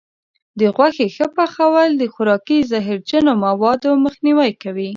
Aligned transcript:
د 0.59 0.61
غوښې 0.75 1.07
ښه 1.15 1.27
پخول 1.35 1.89
د 1.97 2.03
خوراکي 2.13 2.57
زهرجنو 2.71 3.33
موادو 3.45 3.89
مخنیوی 4.05 4.51
کوي. 4.63 4.89